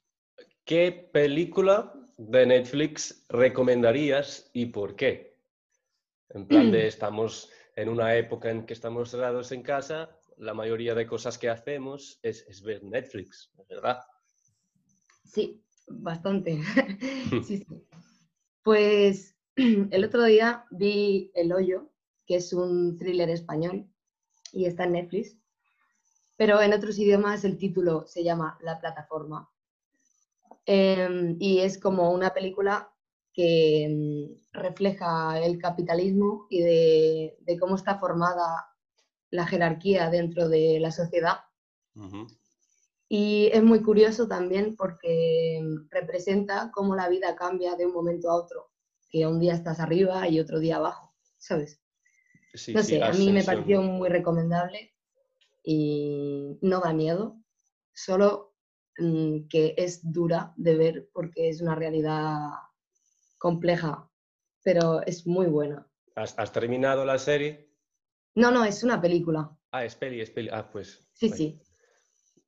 ¿Qué 0.65 1.09
película 1.13 1.93
de 2.17 2.45
Netflix 2.45 3.25
recomendarías 3.29 4.49
y 4.53 4.67
por 4.67 4.95
qué? 4.95 5.37
En 6.29 6.45
plan 6.45 6.71
de 6.71 6.87
estamos 6.87 7.49
en 7.75 7.89
una 7.89 8.15
época 8.15 8.49
en 8.49 8.65
que 8.65 8.73
estamos 8.73 9.11
cerrados 9.11 9.51
en 9.51 9.63
casa, 9.63 10.09
la 10.37 10.53
mayoría 10.53 10.93
de 10.93 11.07
cosas 11.07 11.37
que 11.37 11.49
hacemos 11.49 12.19
es, 12.21 12.61
ver 12.63 12.83
Netflix, 12.83 13.51
¿verdad? 13.69 13.99
Sí, 15.23 15.63
bastante. 15.87 16.59
sí, 17.43 17.57
sí. 17.57 17.65
Pues 18.67 19.33
el 19.55 20.03
otro 20.03 20.25
día 20.25 20.65
vi 20.71 21.31
El 21.35 21.53
Hoyo, 21.53 21.89
que 22.25 22.35
es 22.35 22.51
un 22.51 22.97
thriller 22.97 23.29
español 23.29 23.87
y 24.51 24.65
está 24.65 24.83
en 24.83 24.91
Netflix, 24.91 25.37
pero 26.35 26.61
en 26.61 26.73
otros 26.73 26.99
idiomas 26.99 27.45
el 27.45 27.57
título 27.57 28.05
se 28.07 28.25
llama 28.25 28.57
La 28.59 28.77
plataforma 28.77 29.49
Em, 30.65 31.37
y 31.39 31.59
es 31.59 31.77
como 31.77 32.11
una 32.11 32.33
película 32.33 32.91
que 33.31 33.87
mm, 33.89 34.57
refleja 34.59 35.39
el 35.39 35.59
capitalismo 35.59 36.45
y 36.49 36.59
de, 36.59 37.57
cómo 37.57 37.77
está 37.77 37.97
formada 37.97 38.67
la 39.29 39.47
jerarquía 39.47 40.09
dentro 40.09 40.49
de 40.49 40.81
la 40.81 40.91
sociedad. 40.91 41.37
Y 43.09 43.49
es 43.53 43.63
muy 43.63 43.81
curioso 43.81 44.27
también 44.27 44.75
porque 44.75 45.63
representa 45.89 46.71
cómo 46.73 46.95
la 46.95 47.07
vida 47.07 47.35
cambia 47.35 47.75
de 47.75 47.85
un 47.85 47.93
momento 47.93 48.29
a 48.29 48.35
otro, 48.35 48.71
que 49.09 49.25
un 49.25 49.39
día 49.39 49.53
estás 49.53 49.79
arriba 49.79 50.27
y 50.27 50.39
otro 50.39 50.59
día 50.59 50.77
abajo, 50.77 51.13
¿sabes? 51.37 51.81
no 52.73 52.81
sé, 52.81 53.03
a 53.03 53.11
mí 53.11 53.31
me 53.31 53.43
pareció 53.43 53.81
muy 53.81 54.09
recomendable 54.09 54.93
y 55.63 56.57
no 56.61 56.79
da 56.79 56.91
miedo, 56.91 57.37
solo 57.93 58.47
Mm, 58.97 59.47
que 59.47 59.75
es 59.77 60.11
dura 60.11 60.53
de 60.57 60.75
ver 60.75 61.09
porque 61.13 61.49
es 61.49 61.61
una 61.61 61.75
realidad 61.75 62.49
compleja, 63.37 64.09
pero 64.63 65.05
es 65.05 65.27
muy 65.27 65.45
buena. 65.45 65.87
¿Has, 66.15 66.51
terminado 66.51 67.05
la 67.05 67.19
serie? 67.19 67.69
No, 68.33 68.49
no, 68.49 68.65
es 68.65 68.83
una 68.83 68.99
película. 68.99 69.55
Ah, 69.71 69.85
es 69.85 69.95
peli, 69.95 70.19
es 70.19 70.31
peli. 70.31 70.49
Ah, 70.51 70.67
pues. 70.71 71.07
Sí, 71.13 71.29
sí. 71.29 71.61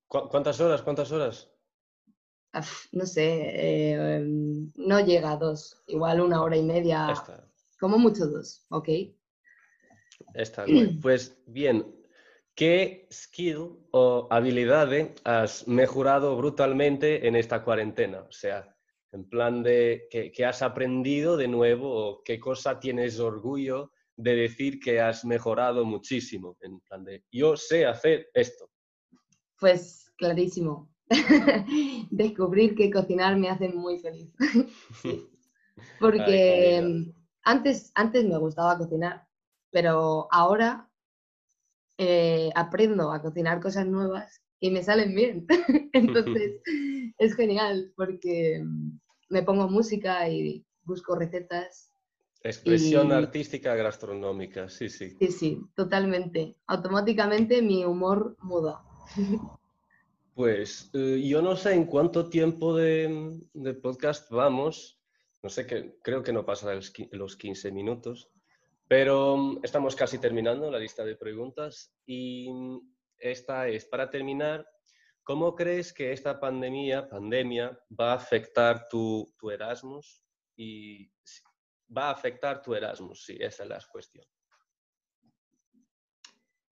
¿Cuántas 0.09 0.59
horas? 0.59 0.81
¿Cuántas 0.81 1.11
horas? 1.11 1.49
no 2.91 3.05
sé, 3.05 3.93
em, 3.93 4.71
no 4.75 4.99
llega 4.99 5.33
a 5.33 5.37
dos, 5.37 5.83
igual 5.87 6.19
una 6.19 6.41
hora 6.41 6.57
y 6.57 6.63
media. 6.63 7.13
Como 7.79 7.97
mucho 7.97 8.27
dos, 8.27 8.65
ok. 8.69 8.89
Está 10.33 10.65
bien. 10.65 10.99
Pues 11.01 11.37
bien, 11.45 11.85
¿Qué 12.59 13.07
skill 13.09 13.69
o 13.91 14.27
habilidad 14.29 14.89
has 15.23 15.65
mejorado 15.65 16.35
brutalmente 16.35 17.25
en 17.25 17.37
esta 17.37 17.63
cuarentena? 17.63 18.23
O 18.23 18.33
sea, 18.33 18.75
en 19.13 19.29
plan 19.29 19.63
de 19.63 20.09
¿qué, 20.11 20.45
has 20.45 20.61
aprendido 20.61 21.37
de 21.37 21.47
nuevo 21.47 21.89
o 21.89 22.21
qué 22.21 22.37
cosa 22.37 22.77
tienes 22.77 23.17
orgullo 23.17 23.93
de 24.17 24.35
decir 24.35 24.77
que 24.81 24.99
has 24.99 25.23
mejorado 25.23 25.85
muchísimo. 25.85 26.57
En 26.59 26.81
plan 26.81 27.05
de 27.05 27.23
yo 27.31 27.55
sé 27.55 27.85
hacer 27.85 28.29
esto. 28.33 28.68
Pues 29.59 30.11
clarísimo. 30.17 30.89
Descubrir 32.11 32.75
que 32.75 32.91
cocinar 32.91 33.37
me 33.37 33.49
hace 33.49 33.69
muy 33.69 33.99
feliz. 33.99 34.33
Porque 35.99 37.11
antes, 37.43 37.91
antes 37.95 38.25
me 38.25 38.37
gustaba 38.37 38.77
cocinar, 38.77 39.27
pero 39.71 40.27
ahora 40.31 40.89
eh, 41.97 42.49
aprendo 42.55 43.11
a 43.11 43.21
cocinar 43.21 43.59
cosas 43.59 43.85
nuevas 43.85 44.41
y 44.59 44.71
me 44.71 44.83
salen 44.83 45.13
bien. 45.13 45.45
Entonces 45.93 46.61
es 47.17 47.35
genial 47.35 47.91
porque 47.95 48.61
mm, 48.63 48.99
me 49.29 49.43
pongo 49.43 49.67
música 49.67 50.29
y 50.29 50.65
busco 50.83 51.15
recetas. 51.15 51.91
Expresión 52.41 53.11
artística 53.11 53.75
gastronómica, 53.75 54.69
sí, 54.69 54.87
sí. 54.89 55.17
Sí, 55.19 55.27
sí, 55.27 55.61
totalmente. 55.75 56.55
Automáticamente 56.67 57.61
mi 57.61 57.83
humor 57.83 58.37
muda. 58.41 58.81
Pues 60.39 60.89
eh, 60.93 61.21
yo 61.27 61.41
no 61.41 61.57
sé 61.57 61.73
en 61.73 61.83
cuánto 61.83 62.29
tiempo 62.29 62.73
de, 62.73 63.43
podcast 63.83 64.31
vamos. 64.31 64.97
No 65.43 65.49
sé, 65.49 65.67
que, 65.67 65.97
creo 66.01 66.23
que 66.23 66.31
no 66.31 66.45
pasa 66.45 66.73
los 67.11 67.35
15 67.35 67.73
minutos. 67.73 68.31
Pero 68.87 69.35
mm, 69.35 69.59
estamos 69.63 69.97
casi 69.97 70.17
terminando 70.17 70.71
la 70.71 70.79
lista 70.79 71.03
de 71.03 71.17
preguntas 71.17 71.93
y 72.05 72.49
mm, 72.49 72.79
esta 73.17 73.67
es, 73.67 73.83
para 73.83 74.09
terminar, 74.09 74.65
¿cómo 75.23 75.55
crees 75.55 75.91
que 75.91 76.13
esta 76.13 76.39
pandemia, 76.39 77.09
pandemia 77.09 77.77
va 77.99 78.13
a 78.13 78.15
afectar 78.15 78.87
tu, 78.87 79.33
tu 79.37 79.51
Erasmus? 79.51 80.23
Y 80.55 81.11
va 81.95 82.07
a 82.07 82.11
afectar 82.11 82.61
tu 82.61 82.73
Erasmus, 82.73 83.25
sí, 83.25 83.37
esa 83.41 83.63
es 83.63 83.69
la 83.69 83.79
cuestión. 83.91 84.25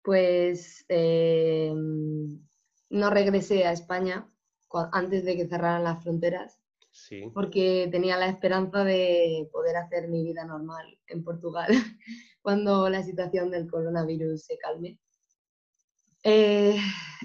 Pues 0.08 0.86
eh, 0.88 1.74
no 1.76 3.10
regresé 3.10 3.66
a 3.66 3.74
España 3.74 4.32
antes 4.94 5.26
de 5.26 5.36
que 5.36 5.50
cerraran 5.50 5.84
las 5.84 6.02
fronteras 6.02 6.62
porque 7.34 7.90
tenía 7.92 8.16
la 8.16 8.30
esperanza 8.30 8.86
de 8.86 9.50
poder 9.52 9.76
hacer 9.76 10.08
mi 10.08 10.24
vida 10.24 10.46
normal 10.46 10.98
en 11.08 11.26
Portugal 11.26 11.68
cuando 12.42 12.90
la 12.90 13.04
situación 13.04 13.52
del 13.52 13.70
coronavirus 13.70 14.46
se 14.46 14.58
calme. 14.58 14.98
Eh, 16.24 16.78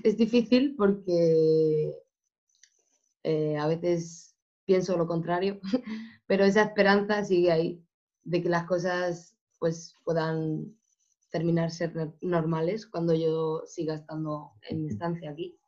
es 0.02 0.16
difícil 0.16 0.74
porque 0.76 1.94
eh, 3.22 3.56
a 3.58 3.68
veces 3.68 4.34
pienso 4.64 4.96
lo 4.96 5.06
contrario, 5.06 5.60
pero 6.26 6.44
esa 6.44 6.62
esperanza 6.62 7.22
sigue 7.22 7.52
ahí 7.52 7.86
de 8.24 8.42
que 8.42 8.48
las 8.48 8.66
cosas 8.66 9.36
pues 9.60 9.94
puedan 10.02 10.81
terminar 11.32 11.70
ser 11.70 12.12
normales 12.20 12.86
cuando 12.86 13.14
yo 13.14 13.62
siga 13.66 13.94
estando 13.94 14.52
en 14.68 14.82
mi 14.82 14.88
estancia 14.88 15.30
aquí. 15.30 15.58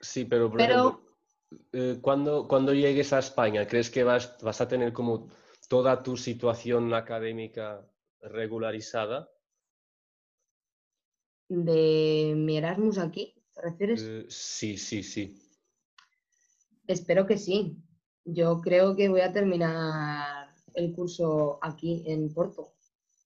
Sí, 0.00 0.24
pero, 0.24 0.50
pero... 0.50 1.00
Eh, 1.72 1.98
cuando, 2.00 2.48
cuando 2.48 2.72
llegues 2.72 3.12
a 3.12 3.18
España, 3.18 3.66
¿crees 3.66 3.90
que 3.90 4.04
vas, 4.04 4.38
vas 4.42 4.62
a 4.62 4.68
tener 4.68 4.94
como 4.94 5.28
toda 5.68 6.02
tu 6.02 6.16
situación 6.16 6.92
académica 6.94 7.86
regularizada? 8.22 9.30
¿De 11.48 12.32
mi 12.34 12.56
Erasmus 12.56 12.96
aquí? 12.96 13.34
¿Te 13.54 13.60
refieres? 13.60 14.02
Eh, 14.02 14.24
sí, 14.30 14.78
sí, 14.78 15.02
sí. 15.02 15.36
Espero 16.86 17.26
que 17.26 17.36
sí. 17.36 17.76
Yo 18.24 18.62
creo 18.62 18.96
que 18.96 19.10
voy 19.10 19.20
a 19.20 19.32
terminar 19.32 20.54
el 20.72 20.94
curso 20.94 21.58
aquí 21.60 22.02
en 22.06 22.32
Porto. 22.32 22.72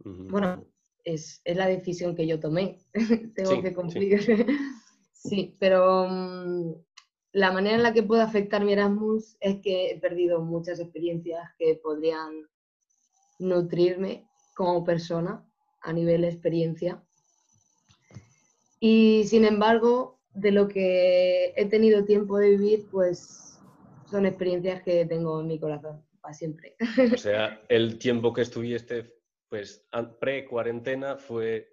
Bueno, 0.05 0.65
es, 1.07 1.41
la 1.45 1.69
decisión 1.69 2.15
que 2.15 2.27
yo 2.27 2.39
tomé. 2.39 2.79
Tengo 3.35 3.63
que 3.63 3.73
cumplir. 3.73 4.21
Sí, 5.19 5.57
pero 5.59 6.07
mm, 6.09 6.75
la 7.33 7.51
manera 7.51 7.75
en 7.75 7.83
la 7.83 7.93
que 7.93 8.05
puede 8.05 8.23
afectar 8.23 8.65
mi 8.65 8.75
Erasmus 8.75 9.37
es 9.41 9.61
que 9.61 9.91
he 9.91 9.99
perdido 9.99 10.41
muchas 10.41 10.79
experiencias 10.79 11.43
que 11.59 11.81
podrían 11.83 12.47
nutrirme 13.41 14.29
como 14.55 14.85
persona 14.85 15.45
a 15.83 15.93
nivel 15.93 16.23
experiencia. 16.23 17.03
Y 18.79 19.25
sin 19.27 19.45
embargo, 19.45 20.21
de 20.33 20.53
lo 20.53 20.69
que 20.69 21.55
he 21.57 21.67
tenido 21.67 22.05
tiempo 22.05 22.39
de 22.39 22.51
vivir, 22.51 22.87
pues 22.93 23.59
son 24.09 24.27
experiencias 24.27 24.83
que 24.85 25.07
tengo 25.07 25.41
en 25.41 25.49
mi 25.49 25.59
corazón 25.59 26.05
para 26.21 26.35
siempre. 26.35 26.77
O 27.15 27.17
sea, 27.17 27.61
el 27.69 27.99
tiempo 27.99 28.33
que 28.33 28.43
estuviste 28.43 29.16
pues 29.49 29.87
pre-cuarentena 30.21 31.17
fue 31.17 31.69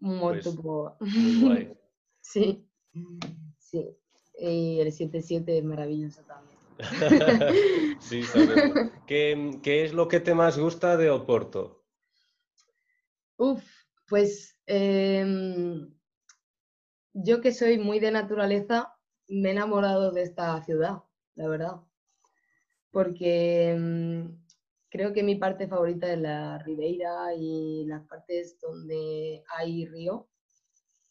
muy, 0.00 0.40
pues, 0.40 0.56
muy 0.56 1.40
guay. 1.40 1.78
sí, 2.20 2.66
sí. 3.58 3.96
Y 4.38 4.80
el 4.80 4.92
7-7 4.92 5.58
es 5.58 5.64
maravilloso 5.64 6.22
también. 6.22 6.58
sí, 8.00 8.22
sabemos. 8.22 8.90
¿Qué, 9.06 9.58
¿Qué, 9.62 9.84
es 9.84 9.92
lo 9.92 10.08
que 10.08 10.20
te 10.20 10.34
más 10.34 10.58
gusta 10.58 10.96
de 10.96 11.10
Oporto? 11.10 11.84
Uf, 13.36 13.62
pues 14.08 14.58
em, 14.66 15.92
yo 17.12 17.40
que 17.40 17.52
soy 17.52 17.78
muy 17.78 18.00
de 18.00 18.10
naturaleza, 18.10 18.94
me 19.28 19.50
he 19.50 19.52
enamorado 19.52 20.10
de 20.10 20.22
esta 20.22 20.62
ciudad, 20.62 21.02
la 21.34 21.48
verdad. 21.48 21.80
Porque 22.90 23.70
em, 23.70 24.38
creo 24.90 25.12
que 25.12 25.22
mi 25.22 25.36
parte 25.36 25.68
favorita 25.68 26.12
es 26.12 26.18
la 26.18 26.58
Ribeira 26.58 27.34
y 27.34 27.84
las 27.86 28.06
partes 28.06 28.58
donde 28.60 29.42
hay 29.56 29.86
río 29.86 30.28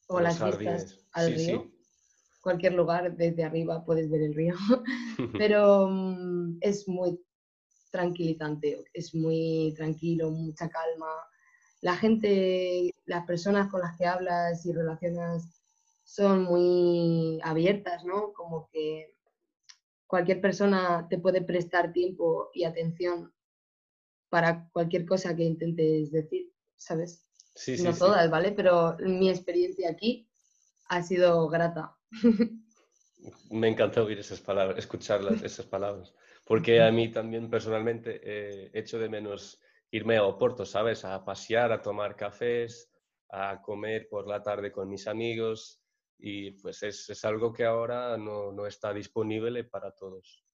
o 0.07 0.19
las 0.19 0.43
vistas 0.43 0.99
al 1.13 1.33
río. 1.33 1.71
Cualquier 2.41 2.73
lugar 2.73 3.15
desde 3.15 3.43
arriba 3.43 3.83
puedes 3.83 4.09
ver 4.09 4.21
el 4.21 4.33
río, 4.33 4.55
pero 5.37 5.87
mm, 5.89 6.57
es 6.61 6.87
muy 6.87 7.19
tranquilizante, 7.91 8.83
es 8.93 9.13
muy 9.13 9.73
tranquilo, 9.75 10.31
mucha 10.31 10.69
calma. 10.69 11.07
La 11.81 11.95
gente, 11.95 12.93
las 13.05 13.25
personas 13.25 13.69
con 13.69 13.81
las 13.81 13.97
que 13.97 14.05
hablas 14.05 14.65
y 14.65 14.73
relacionas 14.73 15.61
son 16.03 16.43
muy 16.43 17.39
abiertas, 17.43 18.03
¿no? 18.03 18.33
Como 18.33 18.69
que 18.71 19.15
cualquier 20.07 20.41
persona 20.41 21.07
te 21.09 21.19
puede 21.19 21.41
prestar 21.41 21.93
tiempo 21.93 22.49
y 22.53 22.63
atención 22.63 23.31
para 24.29 24.69
cualquier 24.71 25.05
cosa 25.05 25.35
que 25.35 25.43
intentes 25.43 26.11
decir, 26.11 26.51
¿sabes? 26.77 27.25
Sí, 27.55 27.77
sí, 27.77 27.83
no 27.83 27.93
todas, 27.93 28.29
¿vale? 28.29 28.51
Pero 28.51 28.95
mi 28.99 29.29
experiencia 29.29 29.89
aquí 29.89 30.29
ha 30.85 31.03
sido 31.03 31.47
grata. 31.49 31.97
Me 33.51 33.67
encanta 33.67 34.01
oír 34.01 34.19
esas 34.19 34.39
palabras, 34.39 34.77
escucharlas, 34.77 35.41
esas 35.43 35.65
palabras, 35.65 36.13
porque 36.45 36.81
a 36.81 36.89
mí 36.89 37.11
también 37.11 37.49
personalmente 37.49 38.21
he 38.23 38.79
hecho 38.79 38.97
de 38.97 39.09
menos 39.09 39.59
irme 39.91 40.17
a 40.17 40.23
Oporto, 40.23 40.65
¿sabes? 40.65 41.03
A 41.03 41.25
pasear, 41.25 41.71
a 41.73 41.81
tomar 41.81 42.15
cafés, 42.15 42.89
a 43.29 43.61
comer 43.61 44.07
por 44.09 44.27
la 44.27 44.41
tarde 44.41 44.71
con 44.71 44.89
mis 44.89 45.07
amigos 45.07 45.81
y 46.17 46.51
pues 46.51 46.83
es, 46.83 47.09
es 47.09 47.25
algo 47.25 47.53
que 47.53 47.65
ahora 47.65 48.17
no, 48.17 48.51
no, 48.51 48.65
está 48.65 48.93
disponible 48.93 49.63
para 49.63 49.91
todos. 49.91 50.45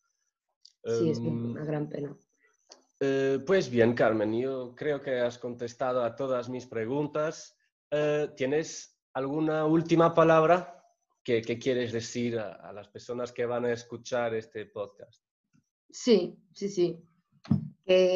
Sí, 0.83 1.09
es 1.09 1.19
em, 1.19 1.51
una 1.51 1.65
gran 1.65 1.89
pena. 1.89 2.17
Eh, 3.07 3.39
pues 3.45 3.69
bien, 3.69 3.93
Carmen, 3.93 4.33
yo 4.33 4.73
creo 4.75 4.99
que 4.99 5.19
has 5.19 5.37
contestado 5.37 6.03
a 6.03 6.15
todas 6.15 6.49
mis 6.49 6.65
preguntas. 6.65 7.55
Eh, 7.91 8.31
¿Tienes 8.35 8.99
alguna 9.13 9.65
última 9.65 10.15
palabra 10.15 10.83
que, 11.23 11.43
quieres 11.43 11.91
decir 11.91 12.39
a, 12.39 12.73
las 12.73 12.87
personas 12.87 13.31
que 13.31 13.45
van 13.45 13.65
a 13.65 13.73
escuchar 13.73 14.33
este 14.33 14.65
podcast? 14.65 15.23
Sí, 15.89 16.35
sí, 16.51 16.67
sí. 16.69 16.99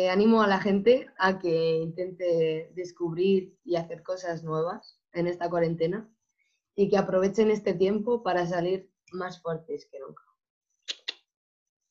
animo 0.10 0.42
a 0.42 0.48
la 0.48 0.60
gente 0.60 1.08
a 1.20 1.38
que 1.38 1.78
intente 1.78 2.72
descubrir 2.74 3.56
y 3.64 3.76
hacer 3.76 4.02
cosas 4.02 4.44
nuevas 4.44 5.00
en 5.14 5.28
esta 5.28 5.50
cuarentena 5.52 6.12
y 6.76 6.90
que 6.90 6.98
aprovechen 6.98 7.52
este 7.52 7.76
tiempo 7.76 8.24
para 8.24 8.48
salir 8.48 8.92
más 9.12 9.40
fuertes 9.40 9.88
que 9.92 10.00
nunca. 10.00 10.24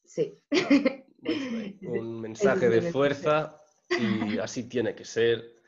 Sí. 0.05 0.43
un 1.83 2.21
mensaje 2.21 2.69
de 2.69 2.93
fuerza 2.93 3.55
e 3.91 4.39
assim 4.43 4.69
tiene 4.69 4.95
que 4.95 5.05
ser. 5.05 5.59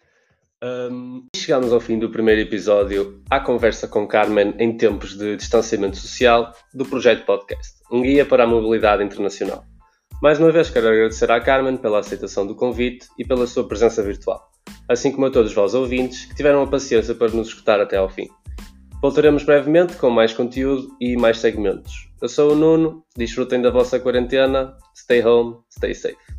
Um, 0.63 1.27
chegamos 1.35 1.73
ao 1.73 1.81
fim 1.81 1.99
do 1.99 2.11
primeiro 2.11 2.43
episódio 2.43 3.23
à 3.31 3.41
conversa 3.41 3.89
com 3.89 4.07
Carmen 4.07 4.55
em 4.59 4.77
tempos 4.77 5.17
de 5.17 5.35
distanciamento 5.37 5.97
social 5.97 6.53
do 6.75 6.85
projeto 6.85 7.25
podcast, 7.25 7.79
um 7.91 8.03
guia 8.03 8.27
para 8.27 8.45
a 8.45 8.47
mobilidade 8.47 9.03
internacional. 9.03 9.65
Mais 10.23 10.39
uma 10.39 10.53
vez 10.53 10.69
quero 10.69 10.89
agradecer 10.89 11.31
à 11.31 11.41
Carmen 11.41 11.79
pela 11.79 12.01
aceitação 12.01 12.47
do 12.47 12.55
convite 12.55 13.09
e 13.19 13.25
pela 13.25 13.47
sua 13.47 13.67
presença 13.67 14.03
virtual, 14.03 14.51
assim 14.87 15.11
como 15.11 15.27
a 15.27 15.31
todos 15.31 15.55
vós 15.55 15.73
ouvintes 15.73 16.27
que 16.27 16.35
tiveram 16.35 16.63
a 16.63 16.67
paciência 16.67 17.15
para 17.15 17.33
nos 17.33 17.49
escutar 17.49 17.81
até 17.81 17.97
ao 17.97 18.11
fim. 18.11 18.29
Voltaremos 19.01 19.45
brevemente 19.45 19.97
com 19.97 20.11
mais 20.11 20.35
conteúdo 20.35 20.95
e 21.01 21.17
mais 21.17 21.39
segmentos. 21.39 22.10
Eu 22.21 22.29
sou 22.29 22.53
o 22.53 22.55
Nuno, 22.55 23.03
desfrutem 23.17 23.63
da 23.63 23.71
vossa 23.71 23.99
quarentena, 23.99 24.77
stay 24.95 25.25
home, 25.25 25.57
stay 25.71 25.95
safe. 25.95 26.30